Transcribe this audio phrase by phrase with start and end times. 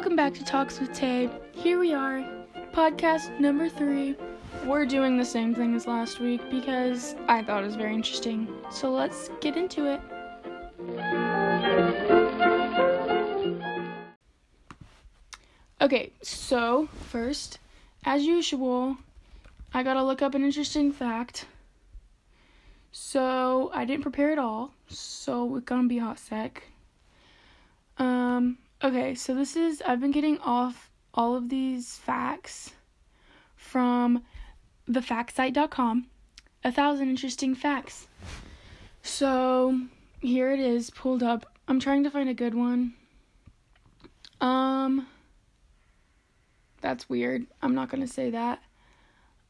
[0.00, 1.28] Welcome back to Talks with Tay.
[1.52, 2.24] Here we are,
[2.72, 4.16] podcast number three.
[4.64, 8.48] We're doing the same thing as last week because I thought it was very interesting.
[8.70, 10.00] So let's get into it.
[15.82, 17.58] Okay, so first,
[18.06, 18.96] as usual,
[19.74, 21.44] I gotta look up an interesting fact.
[22.90, 26.62] So I didn't prepare at all, so it's gonna be hot sec.
[27.98, 32.72] Um, okay, so this is I've been getting off all of these facts
[33.56, 34.22] from
[34.88, 36.06] thefactsite.com.
[36.62, 38.06] A thousand interesting facts.
[39.02, 39.80] So
[40.20, 41.46] here it is pulled up.
[41.68, 42.94] I'm trying to find a good one.
[44.40, 45.06] Um
[46.80, 47.46] that's weird.
[47.62, 48.62] I'm not gonna say that.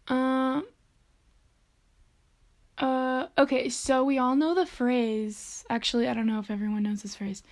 [0.08, 0.66] Um.
[2.78, 3.26] Uh.
[3.38, 3.68] Okay.
[3.68, 5.64] So we all know the phrase.
[5.70, 7.42] Actually, I don't know if everyone knows this phrase.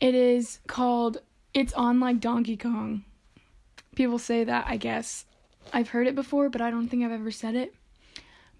[0.00, 1.18] It is called
[1.54, 3.04] "It's on like Donkey Kong."
[3.94, 4.66] People say that.
[4.68, 5.24] I guess
[5.72, 7.74] I've heard it before, but I don't think I've ever said it.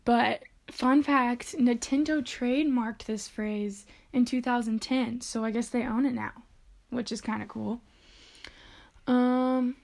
[0.04, 6.14] But fun fact: Nintendo trademarked this phrase in 2010, so I guess they own it
[6.14, 6.32] now,
[6.90, 7.80] which is kind of cool.
[9.06, 9.76] Um.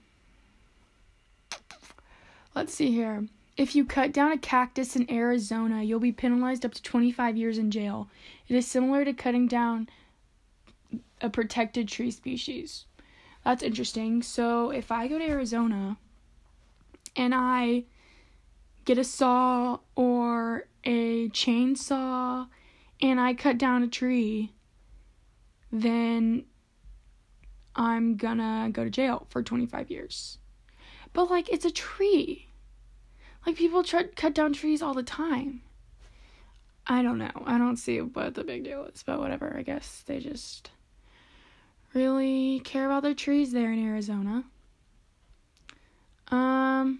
[2.55, 3.27] Let's see here.
[3.57, 7.57] If you cut down a cactus in Arizona, you'll be penalized up to 25 years
[7.57, 8.07] in jail.
[8.47, 9.89] It is similar to cutting down
[11.21, 12.85] a protected tree species.
[13.43, 14.21] That's interesting.
[14.21, 15.97] So, if I go to Arizona
[17.15, 17.85] and I
[18.85, 22.47] get a saw or a chainsaw
[23.01, 24.53] and I cut down a tree,
[25.71, 26.45] then
[27.75, 30.37] I'm gonna go to jail for 25 years.
[31.11, 32.49] But like it's a tree.
[33.45, 35.61] Like people try cut down trees all the time.
[36.85, 37.31] I don't know.
[37.45, 39.55] I don't see what the big deal is, but whatever.
[39.57, 40.71] I guess they just
[41.93, 44.43] really care about the trees there in Arizona.
[46.29, 46.99] Um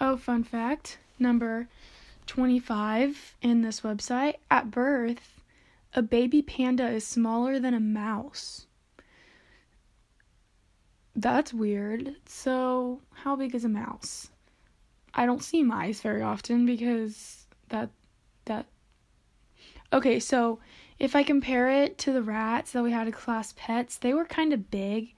[0.00, 1.68] oh, fun fact, number
[2.26, 5.40] 25 in this website, at birth,
[5.94, 8.66] a baby panda is smaller than a mouse.
[11.14, 12.16] That's weird.
[12.26, 14.28] So, how big is a mouse?
[15.14, 17.88] I don't see mice very often because that
[18.44, 18.66] that
[19.92, 20.58] Okay, so
[20.98, 24.24] if I compare it to the rats that we had as class pets, they were
[24.24, 25.14] kind of big.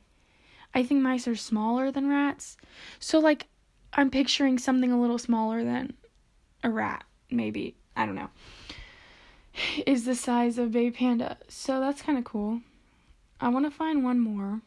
[0.75, 2.57] I think mice are smaller than rats.
[2.99, 3.47] So like
[3.93, 5.95] I'm picturing something a little smaller than
[6.63, 7.77] a rat, maybe.
[7.97, 8.31] I don't know.
[9.87, 11.39] Is the size of baby panda.
[11.49, 12.61] So that's kind of cool.
[13.41, 14.61] I want to find one more.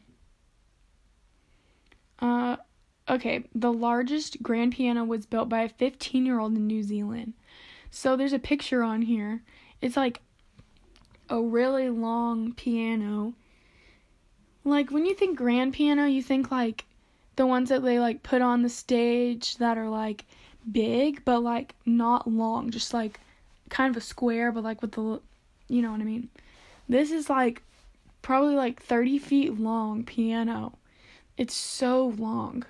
[2.18, 2.56] Uh,
[3.08, 7.34] okay, the largest grand piano was built by a 15 year old in New Zealand.
[7.90, 9.42] So there's a picture on here.
[9.80, 10.20] It's like
[11.28, 13.34] a really long piano.
[14.64, 16.84] Like when you think grand piano, you think like
[17.36, 20.24] the ones that they like put on the stage that are like
[20.70, 23.20] big but like not long, just like
[23.70, 25.20] kind of a square but like with the
[25.68, 26.28] you know what I mean.
[26.88, 27.62] This is like
[28.20, 30.78] probably like 30 feet long piano.
[31.36, 32.64] It's so long.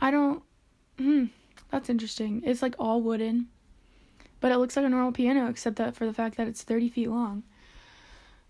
[0.00, 0.42] I don't.
[0.98, 1.26] Hmm,
[1.70, 2.42] that's interesting.
[2.44, 3.48] It's like all wooden,
[4.40, 6.88] but it looks like a normal piano, except that for the fact that it's 30
[6.88, 7.42] feet long.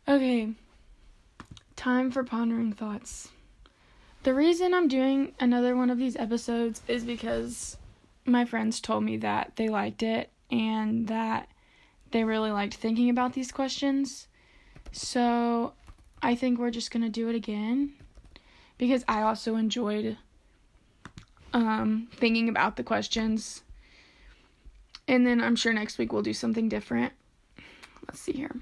[0.06, 0.52] Okay,
[1.76, 3.28] time for pondering thoughts.
[4.22, 7.76] The reason I'm doing another one of these episodes is because
[8.24, 11.48] my friends told me that they liked it and that
[12.10, 14.28] they really liked thinking about these questions.
[14.92, 15.74] So
[16.22, 17.92] I think we're just going to do it again
[18.76, 20.16] because I also enjoyed
[21.52, 23.62] um, thinking about the questions.
[25.08, 27.14] And then I'm sure next week we'll do something different.
[28.06, 28.54] Let's see here.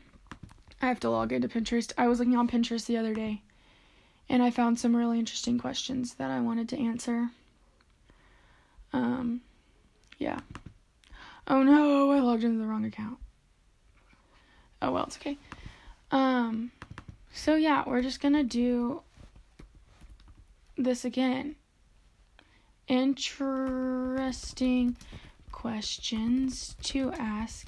[0.80, 1.92] I have to log into Pinterest.
[1.98, 3.42] I was looking on Pinterest the other day
[4.28, 7.30] and I found some really interesting questions that I wanted to answer.
[8.92, 9.40] Um,
[10.18, 10.40] yeah.
[11.48, 13.18] Oh no, I logged into the wrong account.
[14.82, 15.38] Oh well, it's okay.
[16.10, 16.70] Um,
[17.32, 19.02] so yeah, we're just gonna do
[20.76, 21.56] this again.
[22.88, 24.96] Interesting
[25.56, 27.66] questions to ask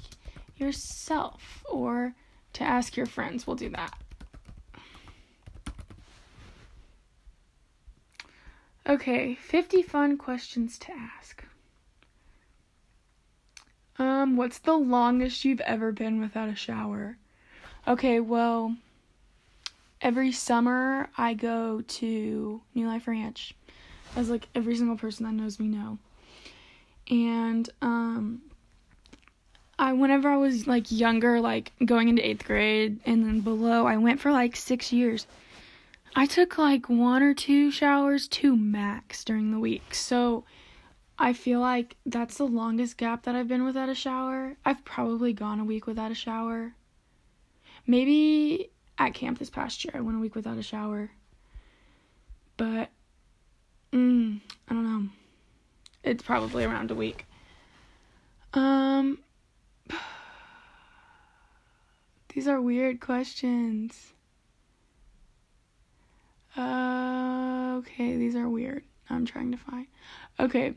[0.58, 2.12] yourself or
[2.52, 3.46] to ask your friends.
[3.46, 3.98] We'll do that.
[8.86, 11.42] Okay, 50 fun questions to ask.
[13.98, 17.16] Um, what's the longest you've ever been without a shower?
[17.86, 18.76] Okay, well,
[20.02, 23.54] every summer I go to New Life Ranch,
[24.14, 25.98] as like every single person that knows me know.
[27.08, 28.42] And um
[29.78, 33.96] I whenever I was like younger, like going into 8th grade and then below, I
[33.96, 35.26] went for like 6 years.
[36.16, 39.94] I took like one or two showers, two max during the week.
[39.94, 40.44] So
[41.18, 44.56] I feel like that's the longest gap that I've been without a shower.
[44.64, 46.74] I've probably gone a week without a shower.
[47.86, 51.10] Maybe at camp this past year, I went a week without a shower.
[52.56, 52.90] But,
[53.92, 55.08] mm, I don't know.
[56.08, 57.26] It's probably around a week.
[58.54, 59.18] Um,
[62.34, 64.14] these are weird questions.
[66.56, 68.84] Uh, okay, these are weird.
[69.10, 69.86] I'm trying to find.
[70.40, 70.72] Okay.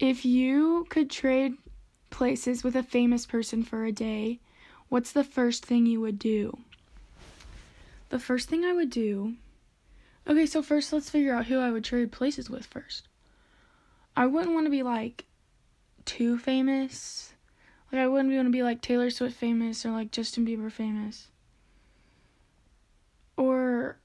[0.00, 1.54] If you could trade
[2.10, 4.40] places with a famous person for a day,
[4.88, 6.58] what's the first thing you would do?
[8.08, 9.34] The first thing I would do.
[10.26, 13.06] Okay, so first let's figure out who I would trade places with first.
[14.16, 15.24] I wouldn't want to be like
[16.04, 17.34] too famous.
[17.92, 21.28] Like I wouldn't want to be like Taylor Swift famous or like Justin Bieber famous.
[23.36, 23.98] Or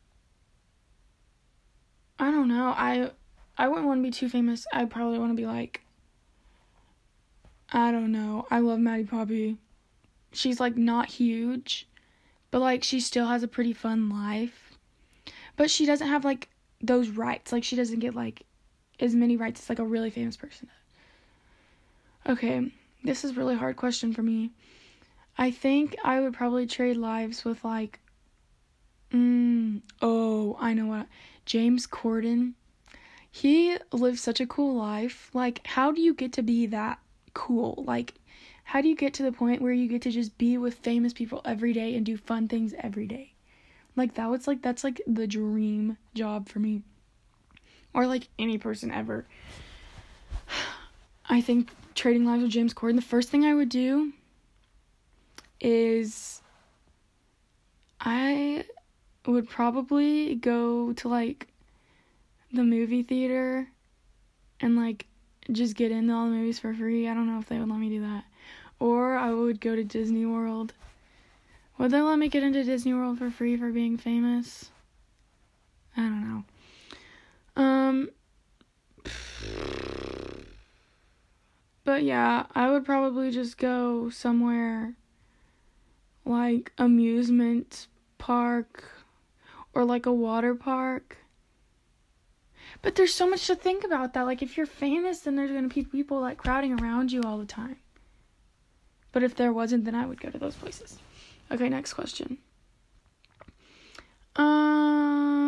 [2.19, 2.73] I don't know.
[2.77, 3.11] I
[3.57, 4.65] I wouldn't want to be too famous.
[4.71, 5.81] I probably want to be like
[7.71, 8.45] I don't know.
[8.51, 9.57] I love Maddie Poppe.
[10.31, 11.87] She's like not huge,
[12.51, 14.77] but like she still has a pretty fun life.
[15.55, 16.49] But she doesn't have like
[16.81, 17.51] those rights.
[17.51, 18.43] Like she doesn't get like
[18.99, 20.69] as Minnie rights as like a really famous person.
[22.27, 22.71] Okay,
[23.03, 24.51] this is really hard question for me.
[25.37, 27.99] I think I would probably trade lives with like
[29.11, 31.07] mm, oh, I know what.
[31.45, 32.53] James Corden.
[33.31, 35.29] He lives such a cool life.
[35.33, 36.99] Like, how do you get to be that
[37.33, 37.83] cool?
[37.87, 38.13] Like,
[38.63, 41.13] how do you get to the point where you get to just be with famous
[41.13, 43.33] people every day and do fun things every day?
[43.95, 46.81] Like that was like that's like the dream job for me.
[47.93, 49.25] Or like any person ever.
[51.29, 54.13] I think trading lives with James Corden, the first thing I would do
[55.59, 56.41] is
[57.99, 58.65] I
[59.25, 61.47] would probably go to like
[62.51, 63.67] the movie theater
[64.59, 65.07] and like
[65.51, 67.07] just get into all the movies for free.
[67.07, 68.25] I don't know if they would let me do that.
[68.79, 70.73] Or I would go to Disney World.
[71.77, 74.69] Would they let me get into Disney World for free for being famous?
[75.97, 76.43] I don't know.
[77.55, 78.09] Um
[81.85, 84.95] But yeah, I would probably just go somewhere
[86.25, 88.85] like amusement park
[89.73, 91.17] or like a water park.
[92.81, 94.23] But there's so much to think about that.
[94.23, 97.45] Like if you're famous, then there's gonna be people like crowding around you all the
[97.45, 97.77] time.
[99.11, 100.97] But if there wasn't, then I would go to those places.
[101.51, 102.39] Okay, next question.
[104.35, 105.42] Um,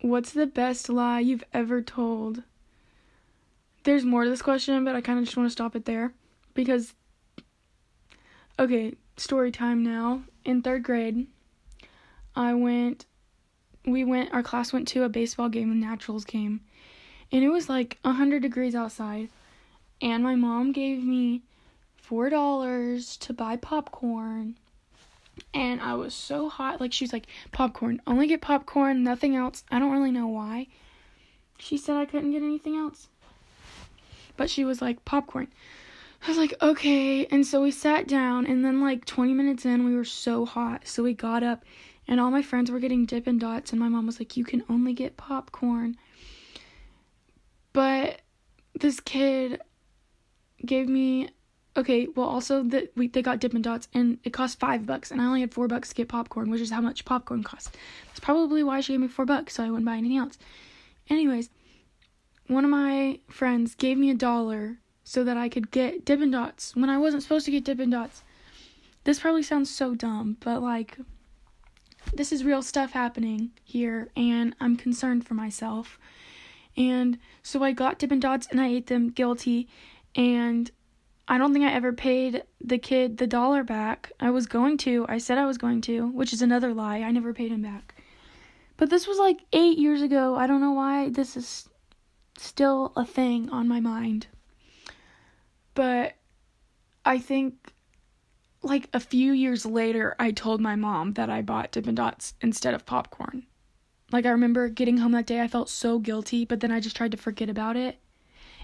[0.00, 2.42] what's the best lie you've ever told?
[3.84, 6.12] There's more to this question, but I kind of just want to stop it there
[6.54, 6.94] because.
[8.58, 10.22] Okay, story time now.
[10.44, 11.26] In third grade,
[12.34, 13.06] I went,
[13.84, 16.60] we went, our class went to a baseball game, a naturals game,
[17.30, 19.28] and it was like 100 degrees outside.
[20.00, 21.42] And my mom gave me
[22.08, 24.56] $4 to buy popcorn.
[25.54, 26.80] And I was so hot.
[26.80, 29.64] Like, she's like, popcorn, only get popcorn, nothing else.
[29.70, 30.68] I don't really know why.
[31.58, 33.08] She said I couldn't get anything else.
[34.36, 35.48] But she was like, popcorn.
[36.24, 37.26] I was like, okay.
[37.26, 40.86] And so we sat down, and then, like, 20 minutes in, we were so hot.
[40.86, 41.64] So we got up,
[42.06, 44.64] and all my friends were getting Dippin' Dots, and my mom was like, you can
[44.68, 45.96] only get popcorn.
[47.72, 48.20] But
[48.78, 49.60] this kid
[50.64, 51.30] gave me
[51.78, 55.22] okay well also that we they got dippin' dots and it cost five bucks and
[55.22, 57.70] i only had four bucks to get popcorn which is how much popcorn costs
[58.08, 60.38] that's probably why she gave me four bucks so i wouldn't buy anything else
[61.08, 61.48] anyways
[62.48, 66.74] one of my friends gave me a dollar so that I could get Dippin' Dots
[66.74, 68.22] when I wasn't supposed to get Dippin' Dots.
[69.04, 70.98] This probably sounds so dumb, but like,
[72.12, 75.98] this is real stuff happening here, and I'm concerned for myself.
[76.76, 79.68] And so I got Dippin' Dots and I ate them guilty,
[80.14, 80.70] and
[81.30, 84.10] I don't think I ever paid the kid the dollar back.
[84.18, 87.02] I was going to, I said I was going to, which is another lie.
[87.02, 87.94] I never paid him back.
[88.78, 90.36] But this was like eight years ago.
[90.36, 91.68] I don't know why this is
[92.38, 94.28] still a thing on my mind.
[95.74, 96.14] But
[97.04, 97.74] I think
[98.62, 102.74] like a few years later, I told my mom that I bought Dippin' Dots instead
[102.74, 103.46] of popcorn.
[104.10, 106.96] Like, I remember getting home that day, I felt so guilty, but then I just
[106.96, 107.98] tried to forget about it.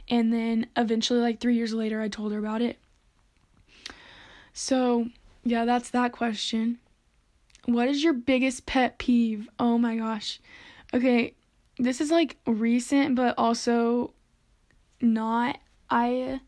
[0.09, 2.79] And then eventually, like three years later, I told her about it.
[4.53, 5.09] So,
[5.45, 6.79] yeah, that's that question.
[7.67, 9.49] What is your biggest pet peeve?
[9.59, 10.41] Oh my gosh.
[10.93, 11.35] Okay,
[11.79, 14.13] this is like recent, but also
[15.01, 15.59] not.
[15.91, 16.41] I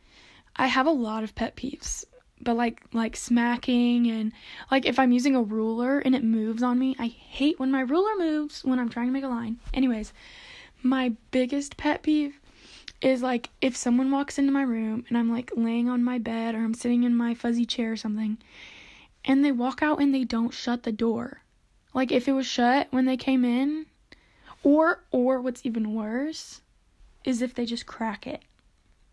[0.57, 2.05] I have a lot of pet peeves.
[2.41, 4.33] but like like smacking and
[4.71, 7.81] like if I'm using a ruler and it moves on me, I hate when my
[7.81, 9.59] ruler moves when I'm trying to make a line.
[9.75, 10.13] Anyways,
[10.83, 12.39] my biggest pet peeve
[13.01, 16.55] is like if someone walks into my room and I'm like laying on my bed
[16.55, 18.39] or I'm sitting in my fuzzy chair or something
[19.25, 21.43] and they walk out and they don't shut the door.
[21.93, 23.87] Like if it was shut when they came in
[24.63, 26.63] or or what's even worse
[27.25, 28.43] is if they just crack it.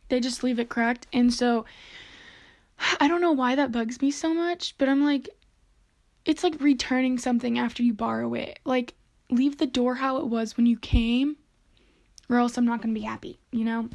[0.10, 1.66] They just leave it cracked and so
[3.00, 5.30] I don't know why that bugs me so much, but I'm like
[6.26, 8.60] it's like returning something after you borrow it.
[8.64, 8.94] Like
[9.30, 11.36] leave the door how it was when you came
[12.30, 13.90] or else I'm not going to be happy, you know?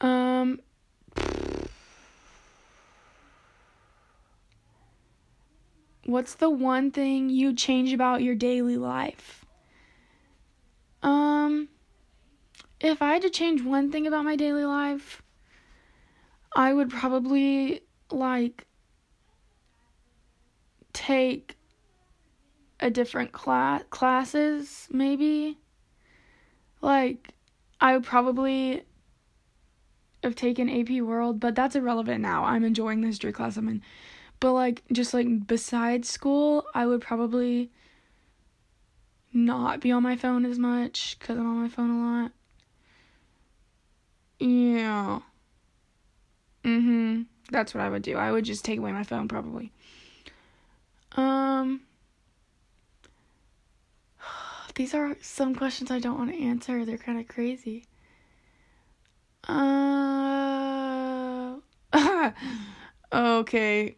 [0.00, 0.60] Um
[6.06, 9.44] What's the one thing you change about your daily life?
[11.02, 11.68] Um
[12.80, 15.22] if I had to change one thing about my daily life,
[16.54, 17.80] I would probably
[18.10, 18.66] like
[20.92, 21.56] take
[22.80, 25.58] a different class classes maybe
[26.84, 27.30] like,
[27.80, 28.84] I would probably
[30.22, 32.44] have taken AP World, but that's irrelevant now.
[32.44, 33.82] I'm enjoying the history class I'm in.
[34.40, 37.70] But, like, just like besides school, I would probably
[39.32, 42.32] not be on my phone as much because I'm on my phone a lot.
[44.38, 45.20] Yeah.
[46.64, 47.22] Hmm.
[47.50, 48.16] That's what I would do.
[48.16, 49.70] I would just take away my phone, probably.
[51.16, 51.82] Um,
[54.74, 56.84] these are some questions I don't want to answer.
[56.84, 57.86] They're kind of crazy.
[59.46, 61.56] Uh,
[63.12, 63.96] okay.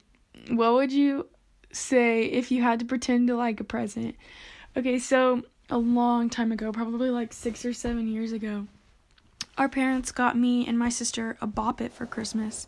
[0.49, 1.28] What would you
[1.73, 4.16] say if you had to pretend to like a present?
[4.76, 8.66] Okay, so a long time ago, probably like six or seven years ago,
[9.56, 12.66] our parents got me and my sister a bop it for Christmas,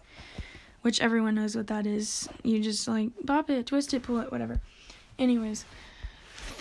[0.83, 2.29] which everyone knows what that is.
[2.43, 4.61] You just like bop it, twist it, pull it, whatever.
[5.19, 5.67] Anyways,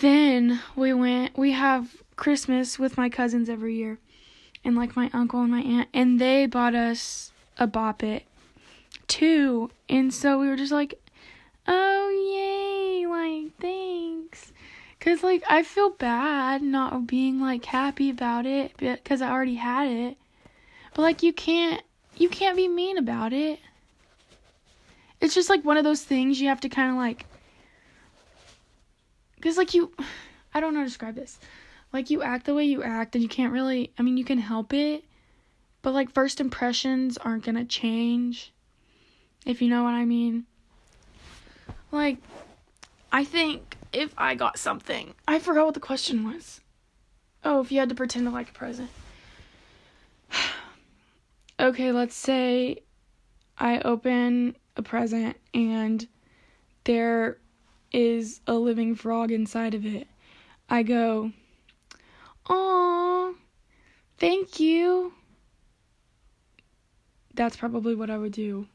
[0.00, 3.98] then we went we have Christmas with my cousins every year.
[4.64, 8.24] And like my uncle and my aunt and they bought us a bop it
[9.06, 9.70] too.
[9.88, 10.94] And so we were just like
[11.66, 14.52] oh yay like thanks.
[15.00, 19.88] Cuz like I feel bad not being like happy about it because I already had
[19.88, 20.16] it.
[20.94, 21.82] But like you can't
[22.16, 23.60] you can't be mean about it.
[25.20, 27.26] It's just like one of those things you have to kind of like
[29.40, 29.92] because, like, you.
[30.54, 31.38] I don't know how to describe this.
[31.92, 33.92] Like, you act the way you act, and you can't really.
[33.98, 35.04] I mean, you can help it,
[35.82, 38.52] but, like, first impressions aren't gonna change.
[39.46, 40.46] If you know what I mean.
[41.90, 42.18] Like,
[43.12, 45.14] I think if I got something.
[45.26, 46.60] I forgot what the question was.
[47.44, 48.90] Oh, if you had to pretend to like a present.
[51.60, 52.82] okay, let's say
[53.56, 56.06] I open a present and
[56.84, 57.38] there
[57.92, 60.06] is a living frog inside of it.
[60.68, 61.32] I go,
[62.48, 63.32] "Aw,
[64.18, 65.14] thank you."
[67.34, 68.66] That's probably what I would do.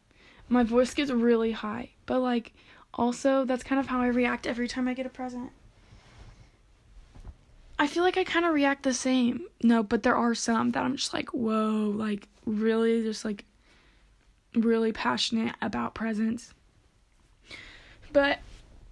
[0.50, 2.53] My voice gets really high, but like
[2.93, 5.51] also that's kind of how I react every time I get a present.
[7.77, 9.48] I feel like I kind of react the same.
[9.62, 13.46] No, but there are some that I'm just like, "Whoa," like really just like
[14.55, 16.53] really passionate about presents.
[18.12, 18.39] But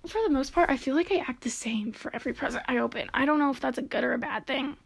[0.08, 2.78] for the most part, I feel like I act the same for every present I
[2.78, 3.10] open.
[3.14, 4.78] I don't know if that's a good or a bad thing.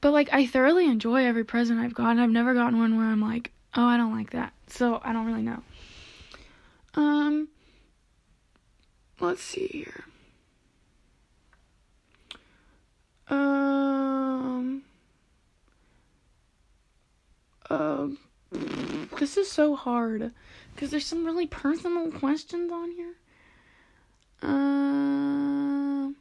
[0.00, 2.20] But like I thoroughly enjoy every present I've gotten.
[2.20, 5.26] I've never gotten one where I'm like, "Oh, I don't like that." So, I don't
[5.26, 5.62] really know.
[6.94, 7.48] Um
[9.20, 10.04] let's see here.
[13.28, 14.82] Um
[17.70, 18.18] um
[19.18, 20.32] this is so hard
[20.74, 23.14] because there's some really personal questions on here.
[24.42, 26.16] Um.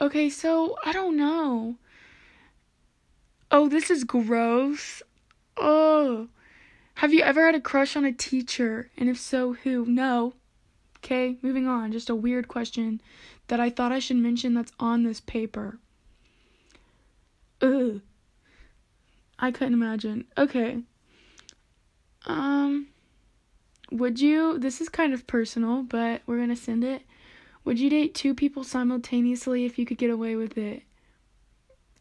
[0.00, 1.76] Okay, so I don't know.
[3.50, 5.02] Oh, this is gross.
[5.56, 6.28] Oh.
[6.94, 8.90] Have you ever had a crush on a teacher?
[8.96, 9.84] And if so, who?
[9.86, 10.34] No.
[10.98, 11.92] Okay, moving on.
[11.92, 13.00] Just a weird question
[13.48, 15.78] that I thought I should mention that's on this paper.
[17.60, 18.00] Ugh.
[19.38, 20.26] I couldn't imagine.
[20.38, 20.78] Okay.
[22.26, 22.88] Um.
[23.92, 27.02] Would you, this is kind of personal, but we're going to send it.
[27.64, 30.82] Would you date two people simultaneously if you could get away with it?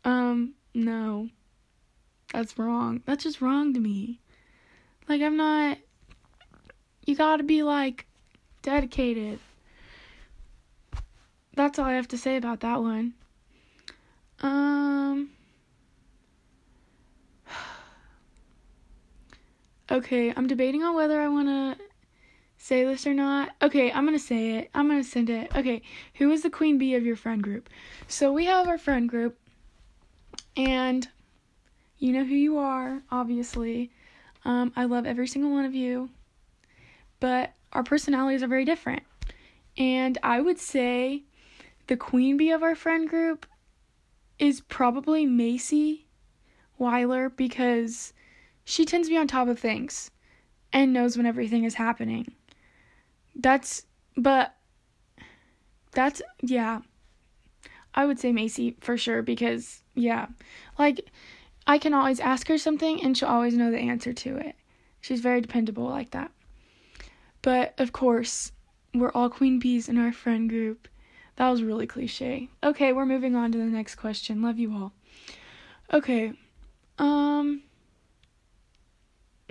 [0.03, 1.29] Um, no.
[2.33, 3.03] That's wrong.
[3.05, 4.19] That's just wrong to me.
[5.10, 5.77] Like, I'm not.
[7.05, 8.05] You gotta be, like,
[8.62, 9.39] dedicated.
[11.55, 13.13] That's all I have to say about that one.
[14.41, 15.31] Um.
[19.91, 21.83] Okay, I'm debating on whether I want to
[22.57, 23.50] say this or not.
[23.62, 24.69] Okay, I'm going to say it.
[24.74, 25.53] I'm going to send it.
[25.53, 25.81] Okay,
[26.13, 27.69] who is the queen bee of your friend group?
[28.07, 29.38] So we have our friend group,
[30.55, 31.05] and
[31.98, 33.91] you know who you are, obviously.
[34.45, 36.10] Um, I love every single one of you,
[37.19, 39.03] but our personalities are very different.
[39.77, 41.24] And I would say
[41.88, 43.45] the queen bee of our friend group
[44.39, 46.05] is probably Macy
[46.77, 48.13] Weiler because
[48.63, 50.12] she tends to be on top of things
[50.74, 52.34] and knows when everything is happening.
[53.36, 54.56] That's, but
[55.91, 56.82] that's, yeah.
[57.94, 60.27] I would say Macy for sure because, yeah.
[60.80, 61.10] Like,
[61.68, 64.56] I can always ask her something and she'll always know the answer to it.
[65.01, 66.32] She's very dependable like that.
[67.41, 68.51] But of course,
[68.94, 70.88] we're all queen bees in our friend group.
[71.38, 72.50] That was really cliche.
[72.63, 74.41] Okay, we're moving on to the next question.
[74.41, 74.94] Love you all.
[75.91, 76.34] Okay.
[76.98, 77.63] Um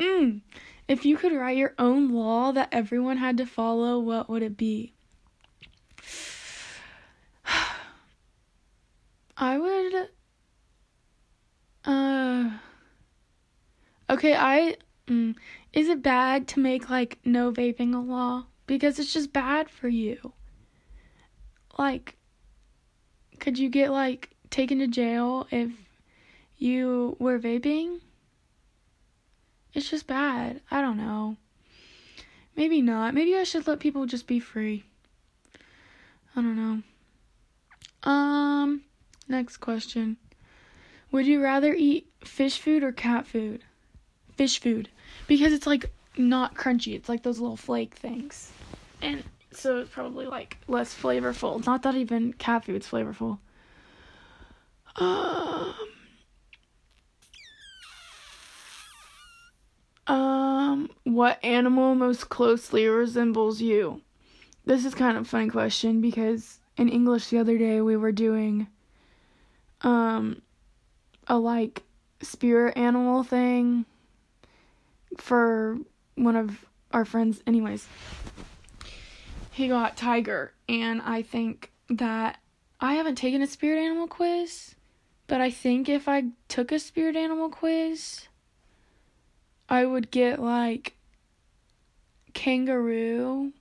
[0.01, 0.41] Mm.
[0.89, 4.57] If you could write your own law that everyone had to follow, what would it
[4.57, 4.95] be?
[9.37, 10.09] I would
[11.85, 12.51] uh
[14.09, 14.77] Okay, I
[15.07, 15.37] mm,
[15.73, 19.89] is it bad to make like no vaping a law because it's just bad for
[19.89, 20.33] you?
[21.79, 22.17] Like
[23.39, 25.71] could you get like taken to jail if
[26.57, 28.01] you were vaping?
[29.73, 30.61] It's just bad.
[30.71, 31.37] I don't know.
[32.57, 33.15] Maybe not.
[33.15, 34.85] Maybe I should let people just be free.
[36.35, 38.11] I don't know.
[38.11, 38.83] Um,
[39.29, 40.17] next question.
[41.13, 43.65] Would you rather eat fish food or cat food?
[44.37, 44.89] Fish food.
[45.27, 46.95] Because it's like not crunchy.
[46.95, 48.53] It's like those little flake things.
[49.03, 51.65] And so it's probably like less flavorful.
[51.67, 53.39] Not that even cat food's flavorful.
[54.97, 55.75] Um
[60.11, 64.03] Um, what animal most closely resembles you?
[64.65, 68.11] This is kind of a funny question because in English the other day we were
[68.11, 68.67] doing
[69.83, 70.43] um
[71.29, 71.85] a like
[72.23, 73.87] spirit animal thing
[75.17, 75.79] for
[76.17, 77.87] one of our friends anyways.
[79.53, 82.41] He got tiger and I think that
[82.81, 84.75] I haven't taken a spirit animal quiz,
[85.29, 88.27] but I think if I took a spirit animal quiz,
[89.71, 90.95] I would get like
[92.35, 93.53] kangaroo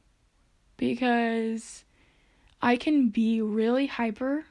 [0.76, 1.86] because
[2.62, 4.46] I can be really hyper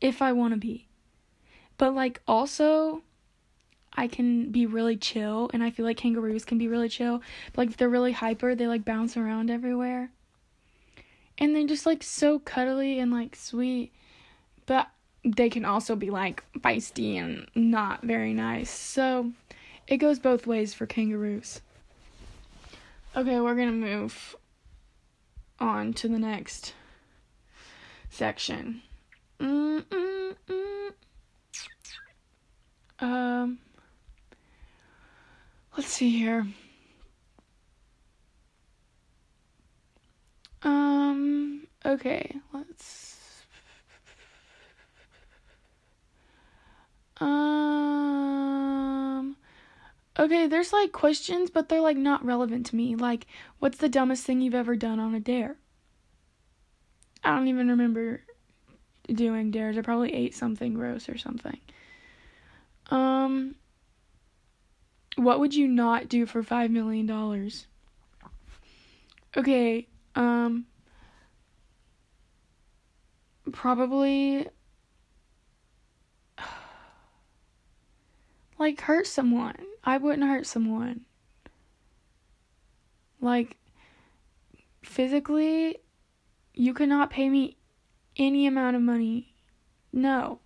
[0.00, 0.86] if I want to be.
[1.76, 3.02] But like also
[3.92, 7.22] I can be really chill and I feel like kangaroos can be really chill.
[7.52, 10.10] But like if they're really hyper, they like bounce around everywhere.
[11.38, 13.92] And they're just like so cuddly and like sweet.
[14.66, 14.88] But
[15.24, 18.70] they can also be like feisty and not very nice.
[18.70, 19.32] So
[19.90, 21.60] it goes both ways for kangaroos.
[23.14, 24.36] Okay, we're gonna move
[25.58, 26.74] on to the next
[28.08, 28.82] section.
[33.00, 33.58] Um,
[35.76, 36.46] let's see here.
[40.62, 43.16] Um, okay, let's.
[47.18, 48.20] Um,
[50.20, 52.94] Okay, there's like questions, but they're like not relevant to me.
[52.94, 53.26] Like,
[53.58, 55.56] what's the dumbest thing you've ever done on a dare?
[57.24, 58.20] I don't even remember
[59.10, 59.78] doing dares.
[59.78, 61.58] I probably ate something gross or something.
[62.90, 63.54] Um,
[65.16, 67.66] what would you not do for five million dollars?
[69.34, 70.66] Okay, um,
[73.52, 74.46] probably
[78.58, 79.69] like hurt someone.
[79.84, 81.02] I wouldn't hurt someone.
[83.20, 83.56] Like,
[84.82, 85.78] physically,
[86.54, 87.56] you cannot pay me
[88.16, 89.34] any amount of money.
[89.92, 90.40] No.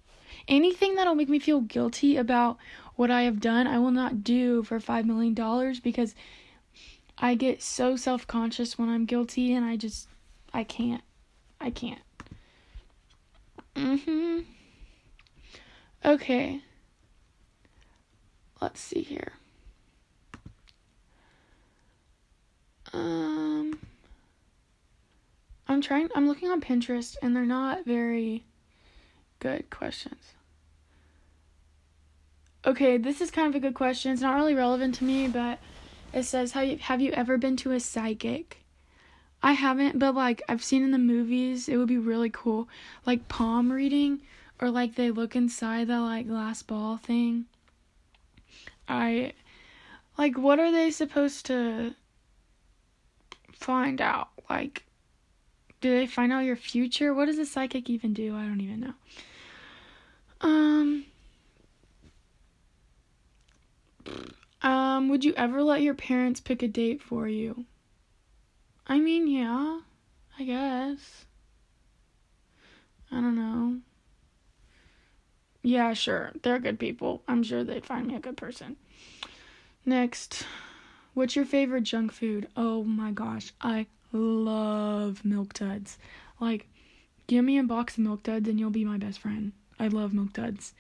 [0.49, 2.59] Anything that'll make me feel guilty about
[2.97, 5.35] what I have done, I will not do for $5 million
[5.83, 6.14] because
[7.18, 10.09] I get so self conscious when I'm guilty and I just,
[10.53, 11.03] I can't.
[11.61, 12.01] I can't.
[13.77, 14.40] Mm hmm.
[16.05, 16.62] Okay.
[18.64, 19.33] Let's see here.
[22.94, 23.79] Um,
[25.68, 28.46] I'm trying, I'm looking on Pinterest and they're not very
[29.38, 30.33] good questions.
[32.64, 34.12] Okay, this is kind of a good question.
[34.12, 35.59] It's not really relevant to me, but
[36.14, 38.64] it says, "Have you have you ever been to a psychic?"
[39.42, 42.66] I haven't, but like I've seen in the movies, it would be really cool,
[43.05, 44.22] like palm reading,
[44.59, 47.44] or like they look inside the like glass ball thing.
[48.88, 49.33] I
[50.18, 51.94] Like, what are they supposed to
[53.53, 54.29] find out?
[54.49, 54.85] Like,
[55.81, 57.12] do they find out your future?
[57.14, 58.37] What does a psychic even do?
[58.37, 58.94] I don't even know.
[60.40, 61.07] Um.
[64.62, 67.66] Um, would you ever let your parents pick a date for you?
[68.87, 69.81] I mean, yeah,
[70.38, 71.27] I guess.
[73.11, 73.81] I don't know.
[75.66, 76.33] Yeah, sure.
[76.42, 77.22] They're good people.
[77.27, 78.77] I'm sure they'd find me a good person.
[79.87, 80.44] Next.
[81.14, 82.48] What's your favorite junk food?
[82.55, 83.55] Oh my gosh.
[83.62, 85.96] I love milk duds.
[86.38, 86.68] Like,
[87.29, 89.53] give me a box of milk duds and you'll be my best friend.
[89.81, 90.74] I love milk duds.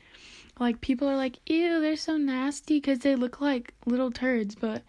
[0.60, 4.82] Like, people are like, ew, they're so nasty because they look like little turds, but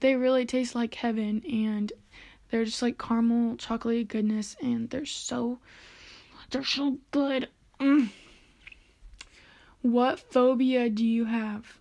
[0.00, 1.92] they really taste like heaven and
[2.50, 5.58] they're just like caramel, chocolatey goodness, and they're so,
[6.50, 7.48] they're so good.
[7.78, 8.08] Mm.
[9.82, 11.78] What phobia do you have?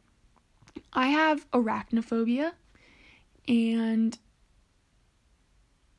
[0.91, 2.53] I have arachnophobia
[3.47, 4.17] and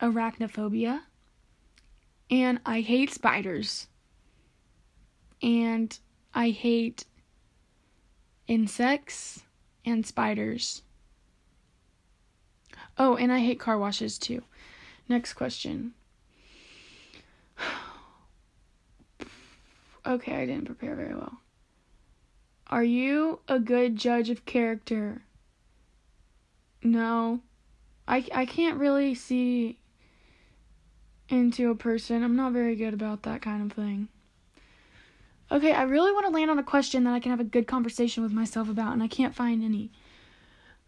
[0.01, 1.03] arachnophobia,
[2.29, 3.87] and I hate spiders,
[5.41, 5.97] and
[6.35, 7.05] I hate
[8.49, 9.45] insects
[9.85, 10.83] and spiders.
[12.99, 14.43] Oh, and I hate car washes too.
[15.09, 15.95] Next question.
[20.07, 21.39] okay, I didn't prepare very well.
[22.73, 25.21] Are you a good judge of character?
[26.83, 27.41] No.
[28.09, 29.77] I, I can't really see
[31.29, 32.23] into a person.
[32.23, 34.09] I'm not very good about that kind of thing.
[35.51, 37.67] Okay, I really want to land on a question that I can have a good
[37.67, 39.91] conversation with myself about, and I can't find any.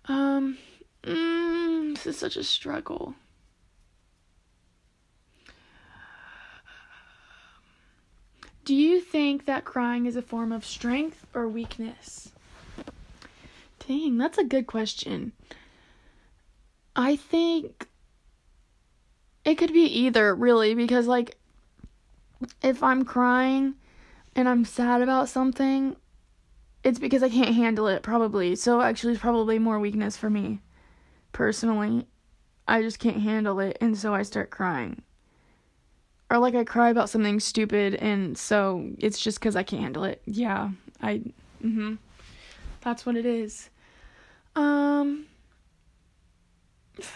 [0.06, 0.56] Um,
[1.02, 3.14] mm, this is such a struggle.
[8.64, 12.32] Do you think that crying is a form of strength or weakness?
[13.86, 15.32] Dang, that's a good question.
[16.96, 17.88] I think
[19.44, 21.36] it could be either, really, because, like,
[22.62, 23.74] if I'm crying
[24.34, 25.96] and I'm sad about something,
[26.82, 28.56] it's because I can't handle it, probably.
[28.56, 30.62] So, actually, it's probably more weakness for me,
[31.32, 32.06] personally.
[32.66, 35.02] I just can't handle it, and so I start crying.
[36.34, 40.02] Or, like, I cry about something stupid, and so it's just because I can't handle
[40.02, 40.20] it.
[40.26, 40.70] Yeah,
[41.00, 41.22] I.
[41.62, 41.94] Hmm.
[42.80, 43.70] That's what it is.
[44.56, 45.26] Um.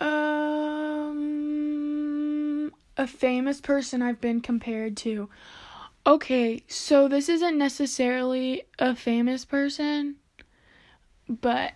[0.00, 1.20] Um,
[2.96, 5.28] a famous person I've been compared to.
[6.06, 10.16] Okay, so this isn't necessarily a famous person,
[11.28, 11.72] but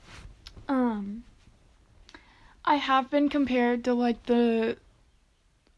[0.66, 1.24] um
[2.64, 4.78] I have been compared to like the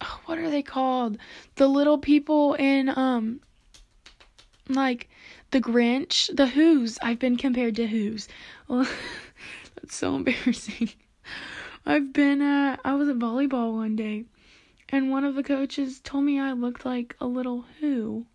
[0.27, 1.19] what are they called?
[1.57, 3.41] The little people in um
[4.69, 5.09] like
[5.51, 6.99] the Grinch, the Who's.
[7.03, 8.29] I've been compared to Who's.
[8.69, 8.87] Well,
[9.75, 10.91] that's so embarrassing.
[11.87, 14.25] I've been at I was at volleyball one day
[14.89, 18.27] and one of the coaches told me I looked like a little who.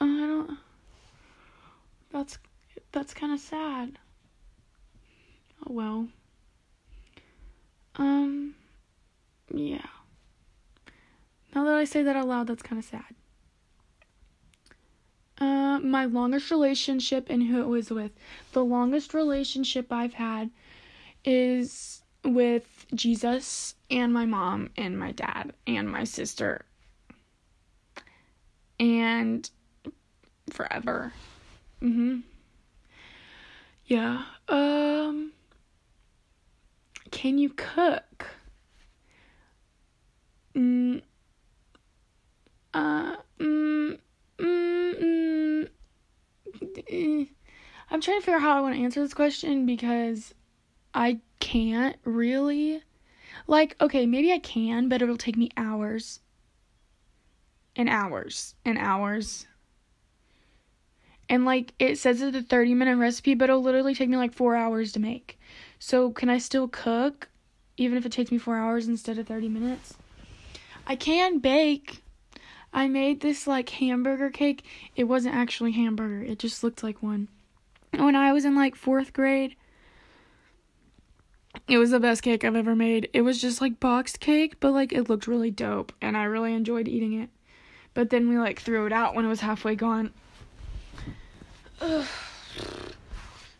[0.00, 0.58] I don't
[2.10, 2.38] That's
[2.92, 3.98] that's kind of sad.
[5.66, 6.08] Oh well.
[7.96, 8.54] Um
[9.52, 9.86] yeah.
[11.54, 13.14] Now that I say that out loud, that's kind of sad.
[15.38, 18.12] Uh, my longest relationship and who it was with.
[18.52, 20.50] The longest relationship I've had
[21.24, 26.64] is with Jesus and my mom and my dad and my sister.
[28.78, 29.48] And
[30.50, 31.12] forever.
[31.82, 32.22] Mhm.
[33.86, 34.24] Yeah.
[34.48, 35.32] Um
[37.10, 38.26] can you cook?
[40.56, 41.02] Mm,
[42.72, 43.98] uh, mm,
[44.38, 45.68] mm,
[46.90, 47.28] mm,
[47.90, 50.34] I'm trying to figure out how I want to answer this question because
[50.92, 52.82] I can't really.
[53.46, 56.20] Like, okay, maybe I can, but it'll take me hours.
[57.76, 58.54] And hours.
[58.64, 59.46] And hours.
[61.28, 64.34] And like, it says it's a 30 minute recipe, but it'll literally take me like
[64.34, 65.38] four hours to make.
[65.78, 67.28] So, can I still cook
[67.76, 69.94] even if it takes me four hours instead of 30 minutes?
[70.86, 72.02] I can bake.
[72.72, 74.64] I made this like hamburger cake.
[74.96, 77.28] It wasn't actually hamburger, it just looked like one.
[77.92, 79.54] When I was in like fourth grade,
[81.68, 83.08] it was the best cake I've ever made.
[83.12, 86.52] It was just like boxed cake, but like it looked really dope and I really
[86.52, 87.30] enjoyed eating it.
[87.94, 90.12] But then we like threw it out when it was halfway gone.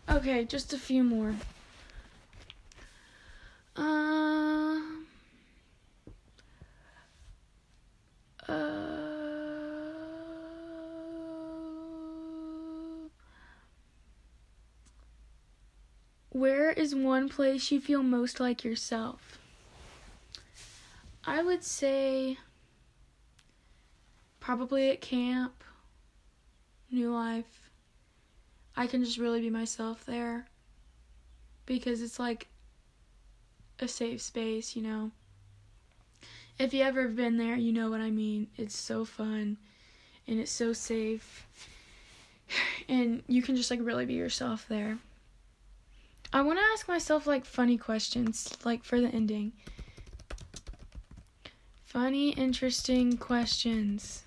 [0.09, 1.35] Okay, just a few more.
[3.77, 5.07] Um.
[16.31, 19.39] Where is one place you feel most like yourself?
[21.25, 22.39] I would say
[24.41, 25.65] probably at camp,
[26.91, 27.64] new life,
[28.77, 30.47] I can just really be myself there
[31.67, 32.49] because it's like
[33.81, 35.11] a safe space, you know.
[36.59, 38.49] If you ever been there, you know what I mean.
[38.57, 39.57] It's so fun
[40.27, 41.47] and it's so safe.
[42.87, 44.99] And you can just like really be yourself there.
[46.33, 49.53] I want to ask myself like funny questions like for the ending.
[51.87, 54.25] Funny, interesting questions.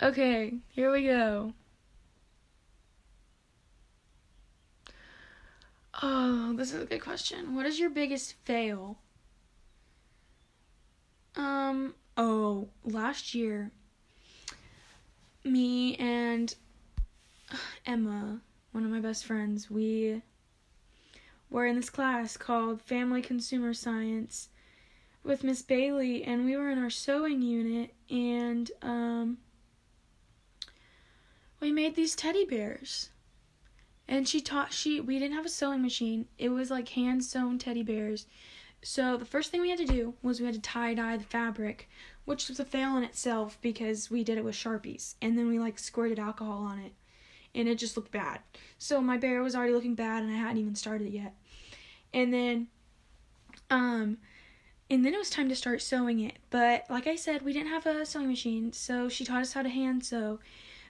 [0.00, 1.54] Okay, here we go.
[6.00, 7.56] Oh, this is a good question.
[7.56, 8.98] What is your biggest fail?
[11.34, 13.72] Um, oh, last year,
[15.42, 16.54] me and
[17.86, 20.22] Emma, one of my best friends, we
[21.50, 24.48] were in this class called Family Consumer Science
[25.24, 29.38] with Miss Bailey, and we were in our sewing unit, and um,
[31.60, 33.10] we made these teddy bears.
[34.06, 36.26] And she taught she we didn't have a sewing machine.
[36.38, 38.26] It was like hand sewn teddy bears.
[38.82, 41.24] So the first thing we had to do was we had to tie dye the
[41.24, 41.88] fabric,
[42.24, 45.58] which was a fail in itself because we did it with sharpies and then we
[45.58, 46.92] like squirted alcohol on it
[47.54, 48.40] and it just looked bad.
[48.78, 51.34] So my bear was already looking bad and I hadn't even started it yet.
[52.14, 52.68] And then
[53.70, 54.18] um
[54.90, 56.38] and then it was time to start sewing it.
[56.48, 59.62] But like I said, we didn't have a sewing machine, so she taught us how
[59.62, 60.38] to hand sew.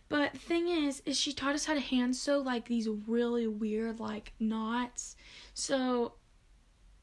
[0.08, 4.00] But thing is, is she taught us how to hand sew like these really weird
[4.00, 5.16] like knots.
[5.54, 6.14] So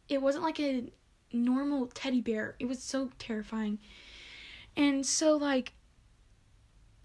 [0.09, 0.91] it wasn't like a
[1.31, 2.55] normal teddy bear.
[2.59, 3.79] It was so terrifying.
[4.75, 5.73] And so like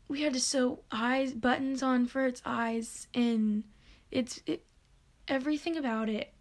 [0.08, 3.62] we had to sew eyes buttons on for its eyes and
[4.10, 4.64] it's it
[5.28, 6.32] everything about it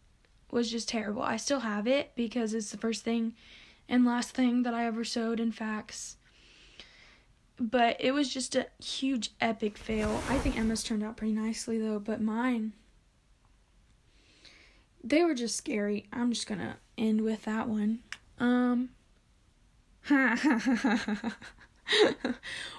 [0.51, 1.21] was just terrible.
[1.21, 3.35] I still have it because it's the first thing
[3.87, 6.17] and last thing that I ever sewed in fax.
[7.59, 10.21] But it was just a huge epic fail.
[10.29, 12.73] I think Emma's turned out pretty nicely though, but mine
[15.03, 16.05] they were just scary.
[16.11, 17.99] I'm just gonna end with that one.
[18.39, 18.89] Um.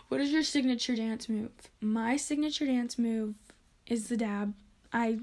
[0.08, 1.50] what is your signature dance move?
[1.80, 3.34] My signature dance move
[3.86, 4.54] is the dab.
[4.92, 5.20] I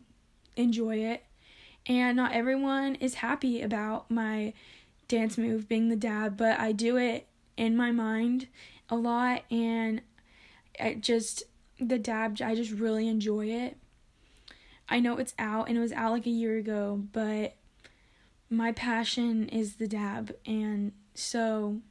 [0.55, 1.23] enjoy it.
[1.85, 4.53] And not everyone is happy about my
[5.07, 8.47] dance move being the dab, but I do it in my mind
[8.89, 10.01] a lot and
[10.79, 11.43] I just
[11.79, 13.77] the dab I just really enjoy it.
[14.89, 17.55] I know it's out and it was out like a year ago, but
[18.49, 21.81] my passion is the dab and so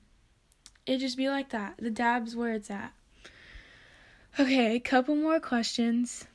[0.87, 1.75] it just be like that.
[1.79, 2.93] The dab's where it's at.
[4.39, 6.27] Okay, a couple more questions.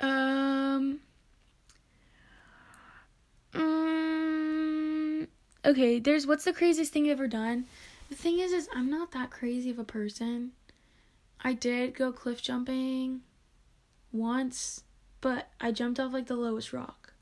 [0.00, 1.00] Um
[3.54, 5.28] um
[5.64, 7.66] okay, there's what's the craziest thing you've ever done?
[8.08, 10.52] The thing is is I'm not that crazy of a person.
[11.40, 13.20] I did go cliff jumping
[14.12, 14.82] once,
[15.20, 17.12] but I jumped off like the lowest rock.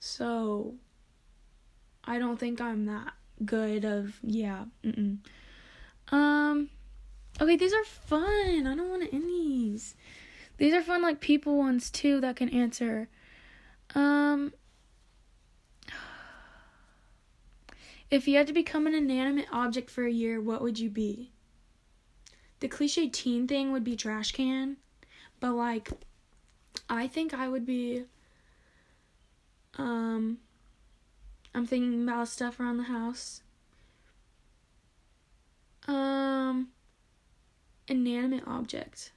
[0.00, 0.74] So
[2.04, 3.12] I don't think I'm that
[3.44, 4.64] good of yeah.
[4.84, 5.18] Mm-mm.
[6.10, 6.70] Um
[7.40, 8.66] okay, these are fun.
[8.66, 9.94] I don't want to end these.
[10.56, 13.08] These are fun like people ones too that can answer.
[13.94, 14.52] Um
[18.10, 21.30] If you had to become an inanimate object for a year, what would you be?
[22.58, 24.76] The cliche teen thing would be trash can.
[25.38, 25.90] But like
[26.88, 28.04] I think I would be
[29.78, 30.38] um
[31.54, 33.42] I'm thinking about stuff around the house.
[35.86, 36.68] Um
[37.88, 39.12] inanimate object.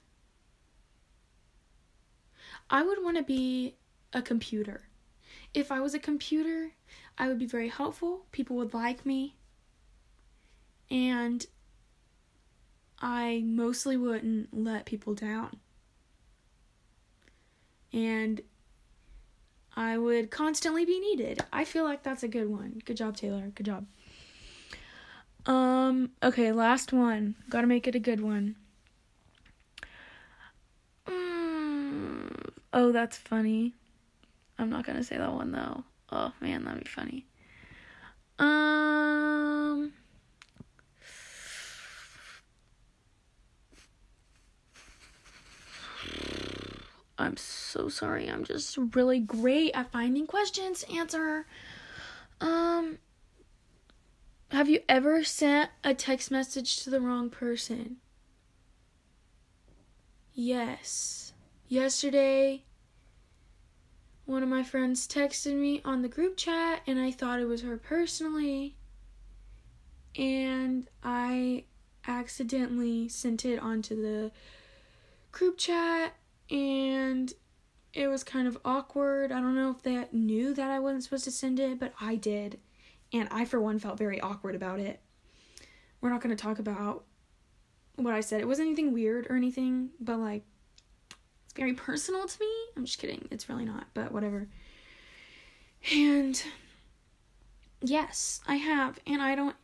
[2.70, 3.76] I would want to be
[4.14, 4.84] a computer.
[5.54, 6.72] If I was a computer,
[7.18, 8.26] I would be very helpful.
[8.32, 9.36] People would like me.
[10.90, 11.46] And
[13.00, 15.60] I mostly wouldn't let people down
[17.94, 18.42] and
[19.76, 21.42] I would constantly be needed.
[21.54, 22.82] I feel like that's a good one.
[22.84, 23.52] Good job, Taylor.
[23.56, 23.86] Good job.
[25.46, 27.36] Um, okay, last one.
[27.50, 28.56] Gotta make it a good one.
[31.08, 33.74] Mm, oh, that's funny.
[34.58, 35.84] I'm not gonna say that one though.
[36.16, 37.26] Oh man, that'd be funny.
[38.38, 39.94] Um
[47.18, 48.30] I'm so sorry.
[48.30, 51.48] I'm just really great at finding questions to answer.
[52.40, 53.00] Um
[54.52, 57.98] have you ever sent a text message to the wrong person?
[60.36, 61.34] Yes.
[61.68, 62.66] Yesterday,
[64.26, 67.62] one of my friends texted me on the group chat, and I thought it was
[67.62, 68.76] her personally.
[70.18, 71.66] And I
[72.08, 74.32] accidentally sent it onto the
[75.32, 76.16] group chat,
[76.50, 77.34] and
[77.94, 79.32] it was kind of awkward.
[79.32, 82.16] I don't know if they knew that I wasn't supposed to send it, but I
[82.16, 82.60] did.
[83.12, 85.02] And I, for one, felt very awkward about it.
[86.02, 87.06] We're not going to talk about
[87.96, 88.42] what I said.
[88.42, 90.44] It wasn't anything weird or anything, but like,
[91.56, 92.52] very personal to me.
[92.76, 93.28] I'm just kidding.
[93.32, 94.48] It's really not, but whatever.
[95.94, 96.42] And
[97.82, 99.00] yes, I have.
[99.06, 99.56] And I don't,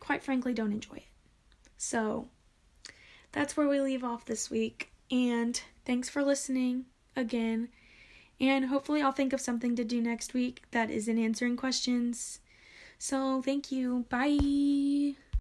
[0.00, 1.08] quite frankly, don't enjoy it.
[1.76, 2.28] So
[3.32, 4.90] that's where we leave off this week.
[5.10, 7.68] And thanks for listening again.
[8.40, 12.40] And hopefully, I'll think of something to do next week that isn't answering questions.
[12.96, 14.06] So, thank you.
[14.08, 15.16] Bye.